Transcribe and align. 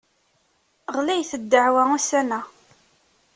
Ɣlayet 0.95 1.31
ddeɛwa 1.41 1.83
ussan-a. 1.95 2.39